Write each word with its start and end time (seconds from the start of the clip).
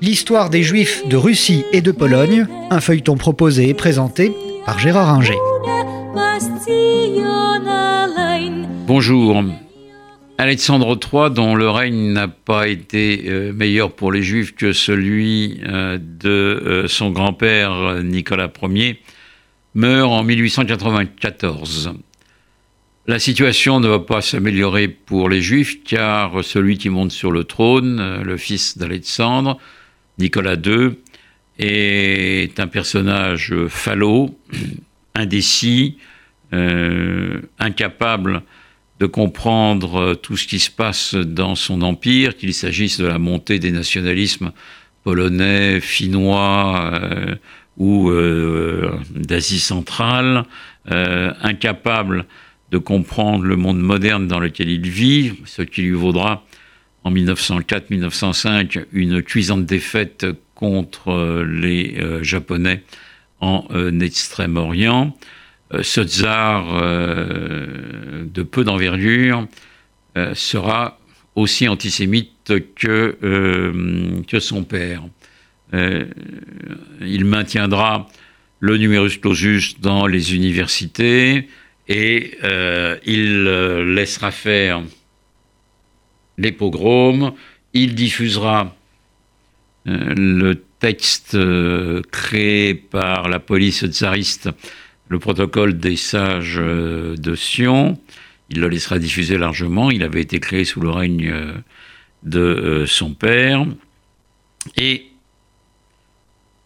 L'histoire 0.00 0.50
des 0.50 0.62
Juifs 0.62 1.06
de 1.08 1.16
Russie 1.16 1.64
et 1.72 1.80
de 1.80 1.92
Pologne, 1.92 2.46
un 2.70 2.80
feuilleton 2.80 3.16
proposé 3.16 3.68
et 3.68 3.74
présenté 3.74 4.32
par 4.66 4.78
Gérard 4.78 5.10
Inger. 5.10 5.38
Bonjour. 8.86 9.42
Alexandre 10.38 10.98
III, 10.98 11.30
dont 11.30 11.54
le 11.54 11.70
règne 11.70 12.12
n'a 12.12 12.26
pas 12.26 12.66
été 12.66 13.24
euh, 13.28 13.52
meilleur 13.52 13.92
pour 13.92 14.10
les 14.10 14.22
Juifs 14.22 14.54
que 14.54 14.72
celui 14.72 15.60
euh, 15.66 15.98
de 16.00 16.28
euh, 16.28 16.88
son 16.88 17.10
grand-père 17.10 18.02
Nicolas 18.02 18.50
Ier, 18.62 19.00
meurt 19.74 20.10
en 20.10 20.24
1894. 20.24 21.92
La 23.06 23.18
situation 23.18 23.80
ne 23.80 23.88
va 23.88 23.98
pas 23.98 24.20
s'améliorer 24.20 24.88
pour 24.88 25.28
les 25.28 25.42
Juifs 25.42 25.82
car 25.84 26.44
celui 26.44 26.78
qui 26.78 26.88
monte 26.88 27.10
sur 27.10 27.32
le 27.32 27.44
trône, 27.44 28.22
le 28.22 28.36
fils 28.36 28.78
d'Alexandre, 28.78 29.58
Nicolas 30.18 30.54
II, 30.54 30.92
est 31.58 32.60
un 32.60 32.68
personnage 32.68 33.52
falot, 33.68 34.38
indécis, 35.14 35.98
incapable 37.58 38.42
de 39.02 39.06
comprendre 39.06 40.14
tout 40.14 40.36
ce 40.36 40.46
qui 40.46 40.60
se 40.60 40.70
passe 40.70 41.16
dans 41.16 41.56
son 41.56 41.82
empire, 41.82 42.36
qu'il 42.36 42.54
s'agisse 42.54 43.00
de 43.00 43.06
la 43.06 43.18
montée 43.18 43.58
des 43.58 43.72
nationalismes 43.72 44.52
polonais, 45.02 45.80
finnois 45.80 46.92
euh, 46.94 47.34
ou 47.76 48.10
euh, 48.10 48.92
d'Asie 49.10 49.58
centrale, 49.58 50.44
euh, 50.92 51.32
incapable 51.42 52.26
de 52.72 52.78
comprendre 52.78 53.44
le 53.44 53.54
monde 53.56 53.78
moderne 53.78 54.26
dans 54.26 54.40
lequel 54.40 54.68
il 54.68 54.88
vit, 54.88 55.34
ce 55.44 55.62
qui 55.62 55.82
lui 55.82 55.92
vaudra 55.92 56.44
en 57.04 57.12
1904-1905 57.12 58.86
une 58.92 59.22
cuisante 59.22 59.66
défaite 59.66 60.26
contre 60.54 61.42
les 61.42 61.98
Japonais 62.22 62.82
en 63.40 63.66
Extrême-Orient. 64.00 65.16
Euh, 65.74 65.82
ce 65.82 66.02
tsar 66.02 66.66
euh, 66.74 68.24
de 68.26 68.42
peu 68.42 68.64
d'envergure 68.64 69.46
euh, 70.16 70.34
sera 70.34 70.98
aussi 71.34 71.66
antisémite 71.66 72.52
que, 72.76 73.16
que 74.28 74.38
son 74.38 74.64
père. 74.64 75.02
il 75.72 77.24
maintiendra 77.24 78.06
le 78.60 78.76
numerus 78.76 79.18
clausus 79.18 79.80
dans 79.80 80.06
les 80.06 80.34
universités 80.34 81.48
et 81.88 82.38
il 83.04 83.44
laissera 83.94 84.30
faire 84.30 84.82
les 86.38 86.52
pogroms, 86.52 87.32
il 87.74 87.94
diffusera 87.94 88.74
le 89.84 90.54
texte 90.78 91.36
créé 92.10 92.74
par 92.74 93.28
la 93.28 93.40
police 93.40 93.84
tsariste 93.86 94.48
le 95.12 95.18
protocole 95.18 95.78
des 95.78 95.96
sages 95.96 96.58
euh, 96.58 97.14
de 97.16 97.34
Sion. 97.34 97.98
Il 98.48 98.60
le 98.60 98.68
laissera 98.68 98.98
diffuser 98.98 99.36
largement. 99.36 99.90
Il 99.90 100.02
avait 100.02 100.22
été 100.22 100.40
créé 100.40 100.64
sous 100.64 100.80
le 100.80 100.88
règne 100.88 101.28
euh, 101.30 101.52
de 102.22 102.40
euh, 102.40 102.86
son 102.86 103.12
père. 103.12 103.66
Et 104.78 105.04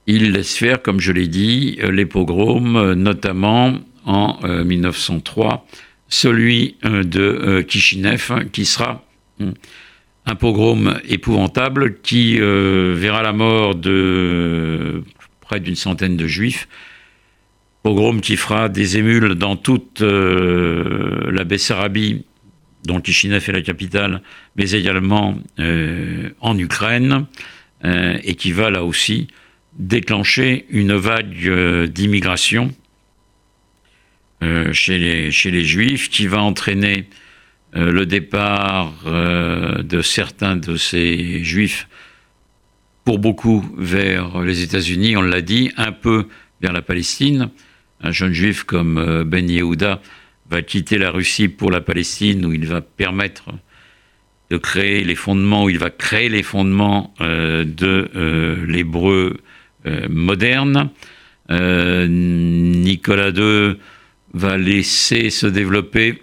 il 0.06 0.31
laisse 0.31 0.56
faire, 0.56 0.81
comme 0.81 1.00
je 1.00 1.11
l'ai 1.11 1.27
dit, 1.27 1.78
les 1.83 2.06
pogroms, 2.06 2.94
notamment 2.94 3.75
en 4.06 4.38
1903, 4.64 5.66
celui 6.08 6.76
de 6.82 7.60
Kishinev, 7.62 8.48
qui 8.52 8.64
sera 8.64 9.04
hmm, 9.40 9.50
un 10.26 10.34
pogrom 10.36 10.98
épouvantable 11.08 12.00
qui 12.00 12.38
verra 12.38 13.22
la 13.22 13.32
mort 13.32 13.74
de 13.74 15.02
près 15.46 15.60
d'une 15.60 15.76
centaine 15.76 16.16
de 16.16 16.26
juifs. 16.26 16.68
Pogrom 17.82 18.20
qui 18.20 18.36
fera 18.36 18.69
des 18.69 18.98
émules 18.98 19.36
dans 19.36 19.54
toute 19.54 20.03
euh, 20.03 21.31
la 21.31 21.44
Bessarabie, 21.44 22.25
dont 22.84 23.00
Kishinev 23.00 23.44
est 23.48 23.52
la 23.52 23.62
capitale, 23.62 24.22
mais 24.56 24.72
également 24.72 25.38
euh, 25.60 26.31
en 26.41 26.58
Ukraine, 26.58 27.26
euh, 27.84 28.19
et 28.25 28.34
qui 28.34 28.50
va 28.50 28.70
là 28.70 28.82
aussi 28.82 29.28
déclencher 29.78 30.66
une 30.70 30.94
vague 30.94 31.86
d'immigration 31.88 32.75
chez, 34.72 34.98
les, 34.98 35.30
chez 35.30 35.50
les 35.50 35.64
Juifs, 35.64 36.08
qui 36.10 36.26
va 36.26 36.42
entraîner 36.42 37.08
le 37.72 38.04
départ 38.04 38.92
de 39.04 40.02
certains 40.02 40.56
de 40.56 40.76
ces 40.76 41.42
Juifs, 41.42 41.88
pour 43.06 43.20
beaucoup 43.20 43.64
vers 43.78 44.42
les 44.42 44.62
États-Unis, 44.62 45.16
on 45.16 45.22
l'a 45.22 45.41
dit, 45.41 45.70
un 45.76 45.92
peu 45.92 46.26
vers 46.60 46.72
la 46.72 46.82
Palestine, 46.82 47.50
un 48.02 48.10
jeune 48.10 48.32
juif 48.32 48.64
comme 48.64 48.98
euh, 48.98 49.25
Ben 49.25 49.48
Yehuda 49.48 50.02
va 50.50 50.62
quitter 50.62 50.98
la 50.98 51.10
Russie 51.10 51.48
pour 51.48 51.70
la 51.70 51.80
Palestine, 51.80 52.44
où 52.44 52.52
il 52.52 52.66
va 52.66 52.80
permettre 52.80 53.44
de 54.50 54.56
créer 54.56 55.04
les 55.04 55.14
fondements, 55.14 55.64
où 55.64 55.70
il 55.70 55.78
va 55.78 55.91
créer 55.91 56.28
les 56.28 56.42
fondements 56.42 57.14
euh, 57.20 57.64
de 57.64 58.10
euh, 58.14 58.66
l'hébreu 58.66 59.38
moderne. 60.10 60.91
Nicolas 61.48 63.28
II 63.28 63.76
va 64.36 64.58
laisser 64.58 65.30
se 65.30 65.47
développer 65.47 66.20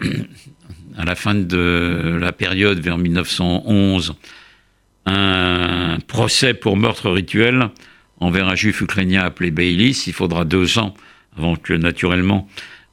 à 0.97 1.03
la 1.03 1.15
fin 1.15 1.33
de 1.33 2.17
la 2.19 2.31
période 2.31 2.79
vers 2.79 2.97
1911 2.97 4.13
un 5.05 5.97
procès 6.07 6.53
pour 6.53 6.77
meurtre 6.77 7.09
rituel 7.09 7.69
envers 8.19 8.47
un 8.47 8.55
juif 8.55 8.81
ukrainien 8.81 9.23
appelé 9.23 9.51
Beilis. 9.51 10.03
Il 10.07 10.13
faudra 10.13 10.45
deux 10.45 10.77
ans 10.77 10.93
avant 11.35 11.55
que 11.55 11.73
naturellement 11.73 12.47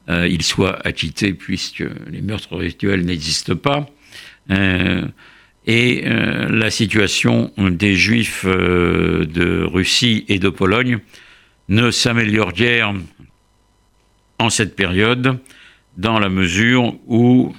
euh, 0.09 0.27
il 0.27 0.41
soit 0.41 0.85
acquitté, 0.85 1.33
puisque 1.33 1.85
les 2.09 2.21
meurtres 2.21 2.57
rituels 2.57 3.05
n'existent 3.05 3.55
pas. 3.55 3.85
Euh, 4.49 5.05
et 5.67 6.03
euh, 6.05 6.49
la 6.49 6.71
situation 6.71 7.53
des 7.57 7.95
Juifs 7.95 8.45
de 8.45 9.63
Russie 9.63 10.25
et 10.27 10.39
de 10.39 10.49
Pologne 10.49 10.97
ne 11.69 11.91
s'améliore 11.91 12.51
guère 12.51 12.95
en 14.41 14.49
cette 14.49 14.75
période, 14.75 15.37
dans 15.97 16.19
la 16.19 16.29
mesure 16.29 16.95
où 17.07 17.55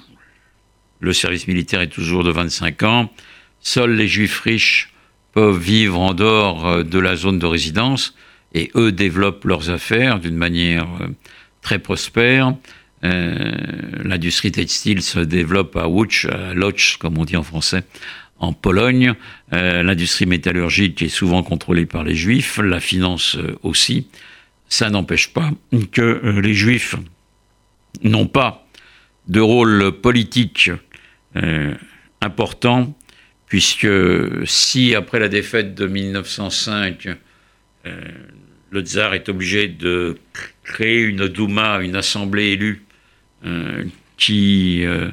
le 1.01 1.13
service 1.13 1.47
militaire 1.47 1.81
est 1.81 1.89
toujours 1.89 2.25
de 2.25 2.31
25 2.31 2.83
ans, 2.83 3.13
seuls 3.61 3.95
les 3.95 4.09
Juifs 4.09 4.41
riches 4.41 4.93
peuvent 5.33 5.59
vivre 5.59 6.01
en 6.01 6.13
dehors 6.13 6.85
de 6.85 6.99
la 6.99 7.17
zone 7.17 7.39
de 7.39 7.47
résidence, 7.47 8.15
et 8.55 8.71
eux 8.75 8.93
développent 8.93 9.45
leurs 9.45 9.71
affaires 9.71 10.19
d'une 10.19 10.37
manière 10.37 10.89
euh, 11.01 11.09
très 11.63 11.79
prospère. 11.79 12.55
Euh, 13.05 13.53
l'industrie 14.05 14.53
textile 14.53 15.03
se 15.03 15.19
développe 15.21 15.77
à 15.77 15.89
Łódź, 15.89 16.27
à 16.27 16.55
Lodz, 16.55 16.97
comme 16.99 17.19
on 17.19 17.25
dit 17.25 17.37
en 17.37 17.43
français, 17.43 17.85
en 18.39 18.53
Pologne. 18.53 19.15
Euh, 19.53 19.83
l'industrie 19.83 20.27
métallurgique 20.27 21.01
est 21.03 21.09
souvent 21.09 21.43
contrôlée 21.43 21.87
par 21.87 22.05
les 22.05 22.15
juifs, 22.15 22.59
la 22.59 22.81
finance 22.81 23.39
aussi. 23.63 24.07
Ça 24.73 24.89
n'empêche 24.89 25.35
pas 25.35 25.51
que 25.91 26.41
les 26.41 26.55
juifs 26.55 26.95
n'ont 28.03 28.27
pas 28.27 28.67
de 29.29 29.39
rôle 29.39 29.93
politique 30.01 30.71
important, 32.23 32.97
puisque 33.49 33.87
si 34.47 34.95
après 34.95 35.19
la 35.19 35.29
défaite 35.29 35.75
de 35.75 35.87
1905, 35.87 37.07
le 38.73 38.81
tsar 38.81 39.13
est 39.13 39.29
obligé 39.29 39.69
de 39.69 40.17
créer 40.65 41.03
une 41.03 41.29
Douma, 41.29 41.81
une 41.83 41.95
assemblée 41.95 42.53
élue, 42.53 42.87
euh, 43.45 43.85
qui 44.17 44.87
euh, 44.87 45.11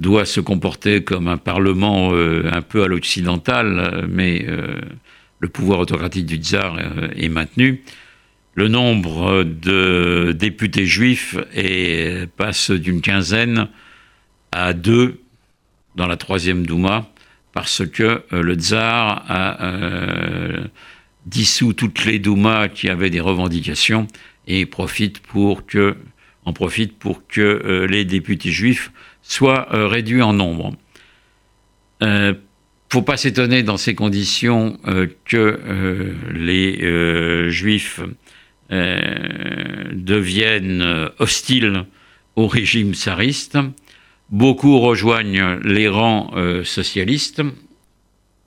doit 0.00 0.24
se 0.24 0.40
comporter 0.40 1.04
comme 1.04 1.28
un 1.28 1.36
parlement 1.36 2.12
euh, 2.12 2.50
un 2.50 2.62
peu 2.62 2.82
à 2.82 2.88
l'occidental, 2.88 4.06
mais 4.10 4.44
le 5.38 5.48
pouvoir 5.48 5.78
autocratique 5.78 6.26
du 6.26 6.36
tsar 6.36 6.78
est 7.14 7.28
maintenu. 7.28 7.82
Le 8.56 8.68
nombre 8.68 9.44
de 9.44 10.32
députés 10.32 10.86
juifs 10.86 11.36
passe 12.36 12.70
d'une 12.70 13.00
quinzaine 13.00 13.68
à 14.50 14.72
deux 14.72 15.20
dans 15.94 16.06
la 16.06 16.16
troisième 16.16 16.66
Douma, 16.66 17.08
parce 17.52 17.86
que 17.86 18.24
le 18.32 18.54
tsar 18.54 19.24
a 19.28 19.58
dissout 21.26 21.72
toutes 21.74 22.04
les 22.04 22.18
doumas 22.18 22.68
qui 22.68 22.88
avaient 22.88 23.10
des 23.10 23.20
revendications 23.20 24.06
et 24.46 24.62
en 24.62 24.66
profite 26.52 26.98
pour 26.98 27.26
que 27.26 27.40
euh, 27.40 27.86
les 27.86 28.04
députés 28.04 28.50
juifs 28.50 28.92
soient 29.22 29.68
euh, 29.74 29.88
réduits 29.88 30.22
en 30.22 30.32
nombre. 30.32 30.72
Il 32.00 32.06
euh, 32.06 32.32
ne 32.32 32.38
faut 32.90 33.02
pas 33.02 33.16
s'étonner 33.16 33.62
dans 33.64 33.76
ces 33.76 33.94
conditions 33.96 34.78
que 35.24 36.14
les 36.32 37.50
juifs 37.50 38.00
deviennent 38.70 41.10
hostiles 41.18 41.84
au 42.34 42.48
régime 42.48 42.94
tsariste. 42.94 43.58
Beaucoup 44.30 44.80
rejoignent 44.80 45.60
les 45.62 45.88
rangs 45.88 46.32
socialistes 46.64 47.42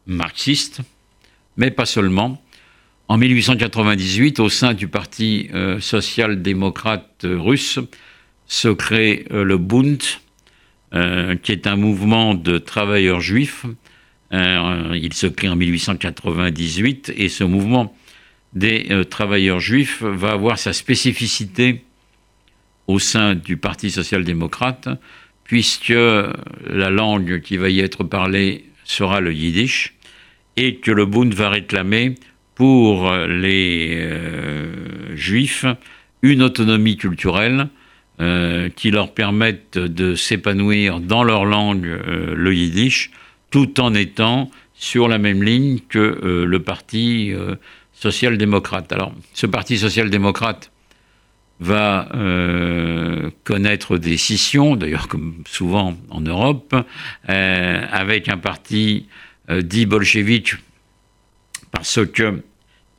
marxiste, 0.10 0.82
mais 1.56 1.72
pas 1.72 1.86
seulement. 1.86 2.42
En 3.08 3.18
1898, 3.18 4.40
au 4.40 4.50
sein 4.50 4.74
du 4.74 4.88
Parti 4.88 5.50
euh, 5.54 5.80
social-démocrate 5.80 7.24
russe, 7.24 7.80
se 8.46 8.68
crée 8.68 9.26
euh, 9.32 9.44
le 9.44 9.58
Bund, 9.58 10.02
euh, 10.94 11.36
qui 11.36 11.52
est 11.52 11.68
un 11.68 11.76
mouvement 11.76 12.34
de 12.34 12.58
travailleurs 12.58 13.22
juifs. 13.22 13.66
il 14.32 15.14
se 15.14 15.28
crée 15.28 15.50
en 15.50 15.56
1898 15.56 17.14
et 17.16 17.30
ce 17.30 17.44
mouvement 17.44 17.96
des 18.54 19.04
travailleurs 19.10 19.60
juifs 19.60 20.02
va 20.02 20.32
avoir 20.32 20.58
sa 20.58 20.74
spécificité 20.74 21.84
au 22.88 22.98
sein 22.98 23.36
du 23.36 23.58
Parti 23.58 23.92
social-démocrate, 23.92 24.90
puisque 25.44 25.90
la 25.90 26.90
langue 26.90 27.42
qui 27.42 27.58
va 27.58 27.70
y 27.70 27.80
être 27.80 28.04
parlée 28.04 28.66
sera 28.84 29.22
le 29.22 29.34
yiddish, 29.34 29.94
et 30.58 30.76
que 30.76 30.92
le 30.92 31.06
Bund 31.06 31.34
va 31.34 31.50
réclamer 31.50 32.16
pour 32.56 33.10
les 33.14 33.92
euh, 33.94 35.16
juifs 35.16 35.66
une 36.22 36.44
autonomie 36.44 36.98
culturelle 36.98 37.70
euh, 38.20 38.68
qui 38.76 38.92
leur 38.92 39.14
permette 39.14 39.78
de 39.78 40.16
s'épanouir 40.16 41.00
dans 41.00 41.24
leur 41.24 41.46
langue, 41.46 41.86
euh, 41.86 42.36
le 42.36 42.54
yiddish, 42.54 43.12
tout 43.50 43.80
en 43.80 43.94
étant 43.94 44.52
sur 44.74 45.08
la 45.08 45.20
même 45.20 45.42
ligne 45.42 45.80
que 45.88 46.46
le 46.46 46.60
Parti 46.60 47.34
social-démocrate. 48.00 48.92
Alors, 48.92 49.14
ce 49.34 49.46
Parti 49.46 49.78
social-démocrate 49.78 50.72
va 51.60 52.08
connaître 53.44 53.98
des 53.98 54.16
scissions, 54.16 54.78
d'ailleurs 54.78 55.10
comme 55.10 55.44
souvent 55.46 55.98
en 56.10 56.22
Europe, 56.22 56.74
avec 57.28 58.30
un 58.30 58.38
parti 58.38 59.08
dit 59.50 59.86
bolchevique 59.86 60.56
parce 61.72 62.00
que 62.06 62.42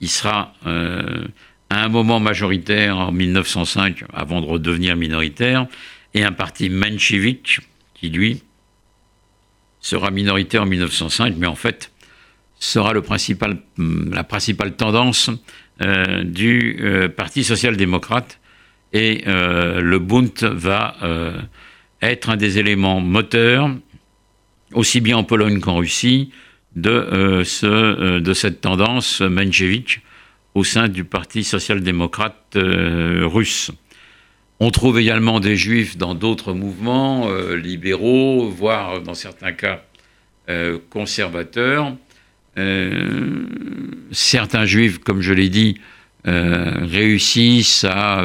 il 0.00 0.08
sera 0.08 0.55
euh, 0.67 1.26
à 1.69 1.85
un 1.85 1.88
moment 1.88 2.20
majoritaire 2.20 2.97
en 2.97 3.12
1905 3.12 4.05
avant 4.12 4.41
de 4.41 4.47
redevenir 4.47 4.97
minoritaire, 4.97 5.67
et 6.14 6.25
un 6.25 6.32
parti 6.32 6.70
menchevique 6.70 7.61
qui, 7.94 8.08
lui, 8.08 8.43
sera 9.81 10.11
minoritaire 10.11 10.62
en 10.62 10.67
1905, 10.67 11.35
mais 11.37 11.47
en 11.47 11.55
fait 11.55 11.89
sera 12.61 12.93
principal, 13.03 13.57
mm, 13.77 14.15
la 14.15 14.23
principale 14.23 14.77
tendance 14.77 15.31
euh, 15.83 16.23
du 16.23 16.79
euh, 16.81 17.09
Parti 17.09 17.43
social-démocrate. 17.43 18.39
Et 18.93 19.23
le 19.27 19.99
Bund 19.99 20.37
va 20.43 20.97
être 22.03 22.29
un 22.29 22.37
des 22.37 22.59
éléments 22.59 23.01
moteurs, 23.01 23.71
aussi 24.75 25.01
bien 25.01 25.17
en 25.17 25.23
Pologne 25.23 25.61
qu'en 25.61 25.77
Russie, 25.77 26.33
de, 26.77 26.91
euh, 26.91 27.45
euh, 27.65 28.21
de 28.21 28.35
cette 28.35 28.61
tendance 28.61 29.21
menchevique 29.21 30.01
au 30.55 30.65
sein 30.65 30.89
du 30.89 31.05
Parti 31.05 31.45
social-démocrate 31.45 32.57
euh, 32.57 33.23
russe. 33.25 33.71
On 34.61 34.71
trouve 34.71 34.99
également 34.99 35.41
des 35.41 35.57
juifs 35.57 35.97
dans 35.97 36.15
d'autres 36.15 36.53
mouvements 36.53 37.31
libéraux, 37.55 38.51
voire 38.51 39.01
dans 39.01 39.15
certains 39.15 39.53
cas 39.53 39.83
conservateurs. 40.91 41.97
Certains 44.12 44.67
juifs, 44.67 44.99
comme 44.99 45.23
je 45.23 45.32
l'ai 45.32 45.49
dit, 45.49 45.81
réussissent 46.25 47.85
à 47.85 48.25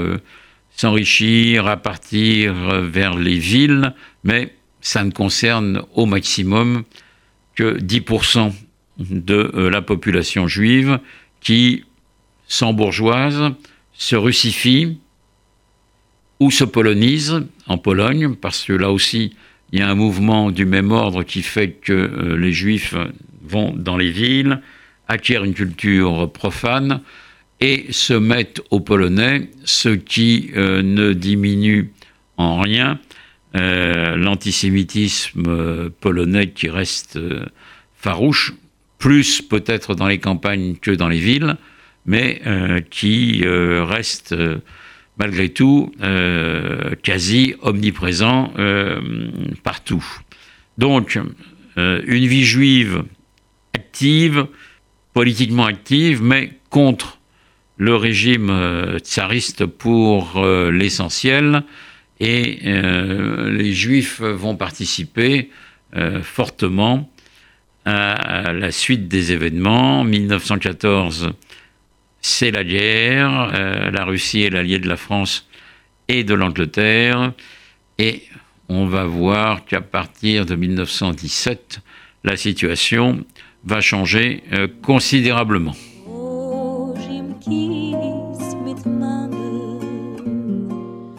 s'enrichir, 0.76 1.68
à 1.68 1.78
partir 1.78 2.54
vers 2.82 3.16
les 3.16 3.38
villes, 3.38 3.94
mais 4.24 4.54
ça 4.82 5.04
ne 5.04 5.12
concerne 5.12 5.84
au 5.94 6.06
maximum 6.06 6.84
que 7.56 7.80
10% 7.80 8.54
de 9.00 9.52
euh, 9.56 9.70
la 9.70 9.82
population 9.82 10.48
juive 10.48 11.00
qui 11.42 11.84
s'embourgeoise, 12.48 13.52
se 13.94 14.16
russifie 14.16 14.98
ou 16.40 16.52
se 16.52 16.64
polonise 16.64 17.46
en 17.66 17.78
Pologne, 17.78 18.36
parce 18.36 18.64
que 18.64 18.74
là 18.74 18.92
aussi, 18.92 19.36
il 19.72 19.80
y 19.80 19.82
a 19.82 19.90
un 19.90 19.96
mouvement 19.96 20.52
du 20.52 20.66
même 20.66 20.92
ordre 20.92 21.24
qui 21.24 21.42
fait 21.42 21.72
que 21.72 21.94
euh, 21.94 22.38
les 22.38 22.52
juifs 22.52 22.94
vont 23.48 23.74
dans 23.76 23.98
les 23.98 24.12
villes, 24.12 24.62
acquièrent 25.08 25.44
une 25.44 25.54
culture 25.54 26.32
profane 26.32 27.02
et 27.62 27.86
se 27.92 28.14
mettent 28.14 28.62
au 28.70 28.80
polonais, 28.80 29.50
ce 29.64 29.90
qui 29.90 30.52
euh, 30.56 30.82
ne 30.82 31.14
diminue 31.14 31.92
en 32.38 32.60
rien 32.60 33.00
euh, 33.56 34.16
l'antisémitisme 34.18 35.46
euh, 35.48 35.90
polonais 36.02 36.50
qui 36.50 36.70
reste 36.70 37.18
farouche, 37.96 38.54
plus 38.98 39.42
peut-être 39.42 39.96
dans 39.96 40.08
les 40.08 40.20
campagnes 40.20 40.76
que 40.76 40.92
dans 40.92 41.08
les 41.08 41.20
villes, 41.20 41.56
mais 42.06 42.42
qui 42.92 43.44
reste 43.44 44.36
malgré 45.18 45.50
tout 45.50 45.92
quasi 47.02 47.56
omniprésent 47.64 48.54
partout. 49.64 50.06
Donc, 50.78 51.20
une 51.78 52.28
vie 52.28 52.46
juive 52.46 53.06
active, 53.76 54.48
politiquement 55.14 55.66
active, 55.66 56.24
mais 56.24 56.54
contre 56.70 57.20
le 57.78 57.96
régime 57.96 58.98
tsariste 59.00 59.66
pour 59.66 60.42
l'essentiel, 60.72 61.64
et 62.20 62.60
euh, 62.66 63.50
les 63.52 63.74
Juifs 63.74 64.22
vont 64.22 64.56
participer 64.56 65.50
euh, 65.96 66.22
fortement 66.22 67.10
à, 67.84 68.54
la 68.54 68.72
suite 68.72 69.08
des 69.08 69.32
événements. 69.32 70.04
1914, 70.04 71.32
c'est 72.22 72.52
la 72.52 72.64
guerre. 72.64 73.52
Euh, 73.54 73.92
la 73.92 74.06
Russie 74.06 74.44
est 74.44 74.50
l'allié 74.50 74.80
de 74.80 74.88
la 74.88 74.98
France 74.98 75.48
et 76.08 76.24
de 76.24 76.34
l'Angleterre. 76.34 77.34
Et 78.00 78.24
on 78.70 78.86
va 78.86 79.04
voir 79.06 79.66
qu'à 79.66 79.82
partir 79.82 80.46
de 80.46 80.56
1917, 80.56 81.82
la 82.24 82.38
situation 82.38 83.24
va 83.66 83.82
changer 83.82 84.44
considérablement. 84.84 85.74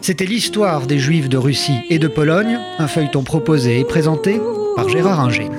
C'était 0.01 0.25
l'histoire 0.25 0.87
des 0.87 0.99
Juifs 0.99 1.27
de 1.27 1.37
Russie 1.37 1.81
et 1.89 1.99
de 1.99 2.07
Pologne, 2.07 2.57
un 2.79 2.87
feuilleton 2.87 3.23
proposé 3.23 3.81
et 3.81 3.83
présenté 3.83 4.39
par 4.77 4.87
Gérard 4.87 5.19
Inger. 5.19 5.49